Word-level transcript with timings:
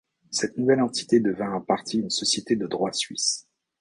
Cette 0.31 0.57
nouvelle 0.57 0.81
entité 0.81 1.19
devint 1.19 1.53
en 1.53 1.61
partie 1.61 1.99
une 1.99 2.09
société 2.09 2.55
de 2.55 2.65
droit 2.65 2.91
suisse. 2.91 3.47